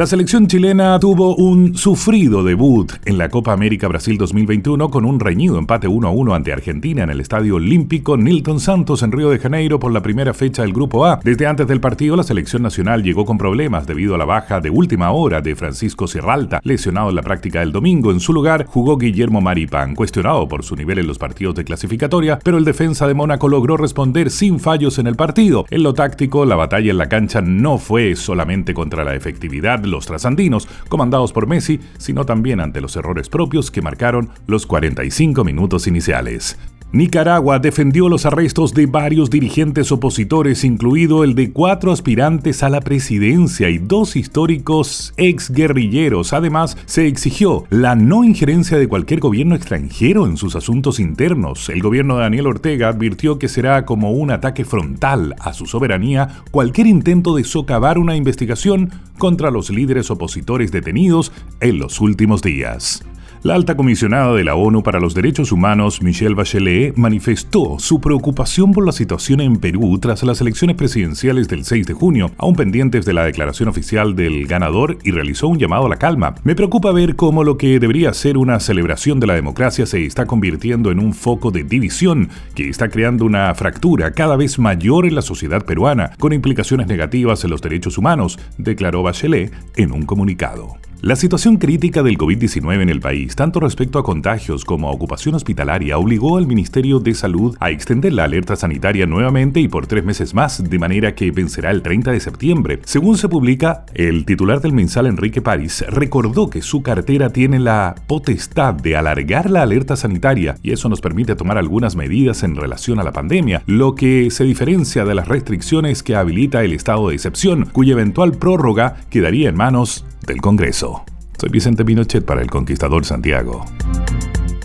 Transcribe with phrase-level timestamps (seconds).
[0.00, 5.20] La selección chilena tuvo un sufrido debut en la Copa América Brasil 2021 con un
[5.20, 9.28] reñido empate 1 a 1 ante Argentina en el Estadio Olímpico Nilton Santos en Río
[9.28, 11.20] de Janeiro por la primera fecha del Grupo A.
[11.22, 14.70] Desde antes del partido, la selección nacional llegó con problemas debido a la baja de
[14.70, 18.10] última hora de Francisco Sierralta, lesionado en la práctica del domingo.
[18.10, 22.38] En su lugar jugó Guillermo Maripán, cuestionado por su nivel en los partidos de clasificatoria,
[22.42, 25.66] pero el defensa de Mónaco logró responder sin fallos en el partido.
[25.68, 30.06] En lo táctico, la batalla en la cancha no fue solamente contra la efectividad los
[30.06, 35.86] trasandinos, comandados por Messi, sino también ante los errores propios que marcaron los 45 minutos
[35.86, 36.56] iniciales.
[36.92, 42.80] Nicaragua defendió los arrestos de varios dirigentes opositores, incluido el de cuatro aspirantes a la
[42.80, 46.32] presidencia y dos históricos exguerrilleros.
[46.32, 51.68] Además, se exigió la no injerencia de cualquier gobierno extranjero en sus asuntos internos.
[51.68, 56.42] El gobierno de Daniel Ortega advirtió que será como un ataque frontal a su soberanía
[56.50, 61.30] cualquier intento de socavar una investigación contra los líderes opositores detenidos
[61.60, 63.04] en los últimos días.
[63.42, 68.72] La alta comisionada de la ONU para los Derechos Humanos, Michelle Bachelet, manifestó su preocupación
[68.72, 73.06] por la situación en Perú tras las elecciones presidenciales del 6 de junio, aún pendientes
[73.06, 76.34] de la declaración oficial del ganador, y realizó un llamado a la calma.
[76.44, 80.26] Me preocupa ver cómo lo que debería ser una celebración de la democracia se está
[80.26, 85.14] convirtiendo en un foco de división que está creando una fractura cada vez mayor en
[85.14, 90.76] la sociedad peruana, con implicaciones negativas en los derechos humanos, declaró Bachelet en un comunicado.
[91.02, 95.34] La situación crítica del COVID-19 en el país, tanto respecto a contagios como a ocupación
[95.34, 100.04] hospitalaria, obligó al Ministerio de Salud a extender la alerta sanitaria nuevamente y por tres
[100.04, 102.80] meses más, de manera que vencerá el 30 de septiembre.
[102.84, 107.94] Según se publica, el titular del mensal Enrique París recordó que su cartera tiene la
[108.06, 113.00] potestad de alargar la alerta sanitaria y eso nos permite tomar algunas medidas en relación
[113.00, 117.14] a la pandemia, lo que se diferencia de las restricciones que habilita el estado de
[117.14, 121.04] excepción, cuya eventual prórroga quedaría en manos del Congreso.
[121.38, 123.64] Soy Vicente Pinochet para El Conquistador Santiago.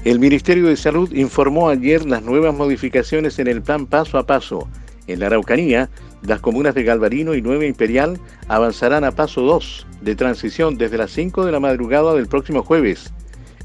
[0.04, 4.68] El Ministerio de Salud informó ayer las nuevas modificaciones en el plan paso a paso.
[5.08, 5.90] En la Araucanía,
[6.22, 11.12] las comunas de Galvarino y Nueva Imperial avanzarán a paso 2 de transición desde las
[11.12, 13.12] 5 de la madrugada del próximo jueves.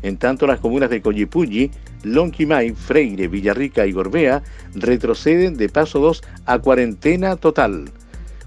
[0.03, 1.71] En tanto, las comunas de Coyipulli,
[2.05, 4.43] Lonquimay, Freire, Villarrica y Gorbea
[4.75, 7.91] retroceden de paso 2 a cuarentena total.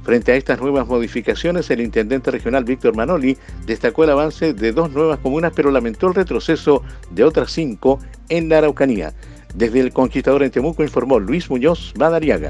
[0.03, 4.91] Frente a estas nuevas modificaciones, el intendente regional Víctor Manoli destacó el avance de dos
[4.91, 9.14] nuevas comunas, pero lamentó el retroceso de otras cinco en la Araucanía.
[9.56, 12.50] Desde el Conquistador en Temuco informó Luis Muñoz Madariaga.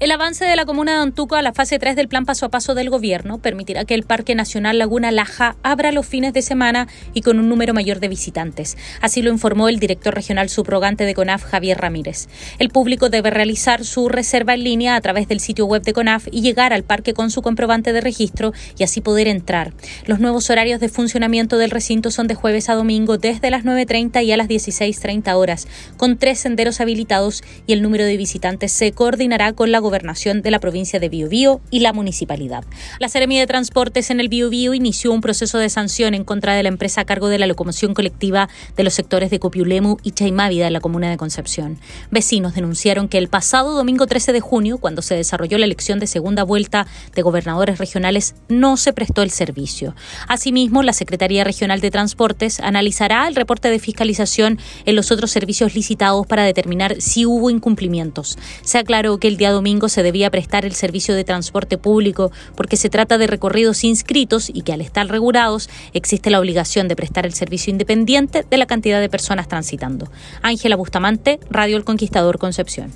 [0.00, 2.48] El avance de la comuna de Antuco a la fase 3 del plan paso a
[2.48, 6.88] paso del gobierno permitirá que el Parque Nacional Laguna Laja abra los fines de semana
[7.14, 8.76] y con un número mayor de visitantes.
[9.00, 12.28] Así lo informó el director regional subrogante de CONAF, Javier Ramírez.
[12.58, 16.26] El público debe realizar su reserva en línea a través del sitio web de CONAF
[16.30, 19.72] y llegar al parque con su comprobante de registro y así poder entrar.
[20.06, 24.24] Los nuevos horarios de funcionamiento del recinto son de jueves a domingo desde las 9.30
[24.24, 28.90] y a las 16.30 horas, con tres senderos habilitados y el número de visitantes se
[28.92, 32.64] coordinará con la gobernación de la provincia de Biobío y la municipalidad.
[32.98, 36.62] La Seremi de Transportes en el Biobío inició un proceso de sanción en contra de
[36.62, 40.66] la empresa a cargo de la locomoción colectiva de los sectores de Copiulemu y Chaimávida
[40.66, 41.78] en la comuna de Concepción.
[42.10, 46.06] Vecinos denunciaron que el pasado domingo 13 de junio, cuando se desarrolló la elección de
[46.06, 49.94] segunda vuelta de gobernadores regionales, no se prestó el servicio.
[50.28, 55.74] Asimismo, la Secretaría Regional de Transportes analizará el reporte de fiscalización en los otros servicios
[55.74, 58.38] licitados para determinar si hubo incumplimientos.
[58.62, 62.76] Se aclaró que el día domingo se debía prestar el servicio de transporte público porque
[62.76, 67.26] se trata de recorridos inscritos y que al estar regulados existe la obligación de prestar
[67.26, 70.08] el servicio independiente de la cantidad de personas transitando.
[70.42, 72.92] Ángela Bustamante, Radio El Conquistador Concepción.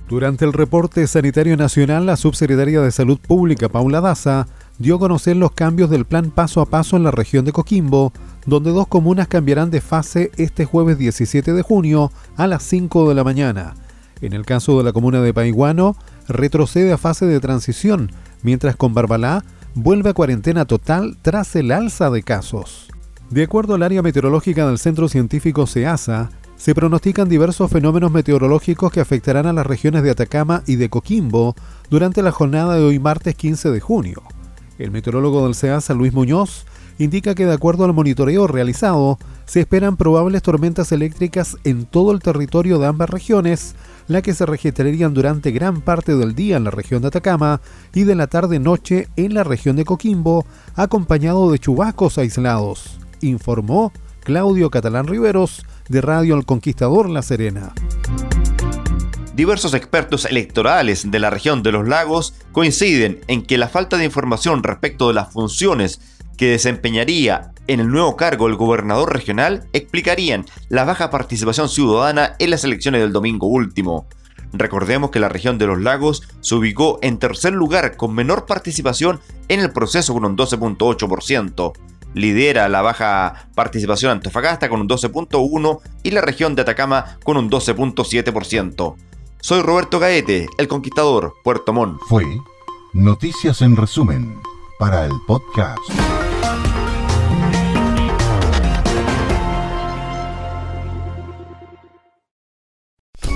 [0.07, 4.45] Durante el reporte sanitario nacional, la subsecretaria de Salud Pública, Paula Daza,
[4.77, 8.13] dio a conocer los cambios del plan paso a paso en la región de Coquimbo,
[8.45, 13.15] donde dos comunas cambiarán de fase este jueves 17 de junio a las 5 de
[13.15, 13.73] la mañana.
[14.21, 15.95] En el caso de la comuna de Paiguano,
[16.27, 18.11] retrocede a fase de transición,
[18.43, 22.87] mientras con Barbalá vuelve a cuarentena total tras el alza de casos.
[23.29, 29.01] De acuerdo al área meteorológica del Centro Científico SEASA, se pronostican diversos fenómenos meteorológicos que
[29.01, 31.55] afectarán a las regiones de Atacama y de Coquimbo
[31.89, 34.23] durante la jornada de hoy martes 15 de junio.
[34.77, 36.65] El meteorólogo del SEASA, Luis Muñoz,
[36.97, 42.19] indica que de acuerdo al monitoreo realizado, se esperan probables tormentas eléctricas en todo el
[42.19, 43.75] territorio de ambas regiones,
[44.07, 47.61] la que se registrarían durante gran parte del día en la región de Atacama
[47.93, 50.45] y de la tarde-noche en la región de Coquimbo,
[50.75, 57.73] acompañado de chubascos aislados, informó Claudio Catalán Riveros de Radio El Conquistador La Serena.
[59.35, 64.05] Diversos expertos electorales de la región de los lagos coinciden en que la falta de
[64.05, 65.99] información respecto de las funciones
[66.37, 72.49] que desempeñaría en el nuevo cargo el gobernador regional explicarían la baja participación ciudadana en
[72.51, 74.07] las elecciones del domingo último.
[74.53, 79.19] Recordemos que la región de los lagos se ubicó en tercer lugar con menor participación
[79.47, 81.73] en el proceso con un 12.8%.
[82.13, 87.49] Lidera la baja participación Antofagasta con un 12.1% y la región de Atacama con un
[87.49, 88.95] 12.7%.
[89.41, 91.99] Soy Roberto Gaete, el conquistador, Puerto Montt.
[92.07, 92.23] Fue
[92.93, 94.39] Noticias en resumen
[94.79, 95.79] para el podcast.